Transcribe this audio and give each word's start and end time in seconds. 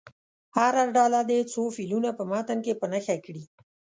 هره 0.55 0.83
ډله 0.97 1.21
دې 1.29 1.39
څو 1.51 1.61
فعلونه 1.75 2.09
په 2.17 2.23
متن 2.31 2.59
کې 2.65 2.73
په 2.79 2.85
نښه 2.91 3.15
کړي. 3.25 3.43